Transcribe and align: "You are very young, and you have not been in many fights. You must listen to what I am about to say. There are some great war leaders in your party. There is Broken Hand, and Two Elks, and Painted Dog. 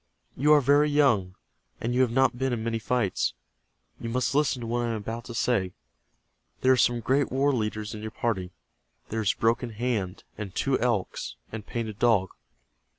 "You 0.35 0.51
are 0.53 0.61
very 0.61 0.89
young, 0.89 1.35
and 1.79 1.93
you 1.93 2.01
have 2.01 2.09
not 2.09 2.35
been 2.35 2.51
in 2.53 2.63
many 2.63 2.79
fights. 2.79 3.35
You 3.99 4.09
must 4.09 4.33
listen 4.33 4.61
to 4.61 4.65
what 4.65 4.79
I 4.79 4.85
am 4.89 4.93
about 4.95 5.25
to 5.25 5.35
say. 5.35 5.73
There 6.61 6.71
are 6.71 6.75
some 6.75 7.01
great 7.01 7.31
war 7.31 7.53
leaders 7.53 7.93
in 7.93 8.01
your 8.01 8.09
party. 8.09 8.49
There 9.09 9.21
is 9.21 9.33
Broken 9.35 9.69
Hand, 9.69 10.23
and 10.39 10.55
Two 10.55 10.79
Elks, 10.79 11.35
and 11.51 11.67
Painted 11.67 11.99
Dog. 11.99 12.31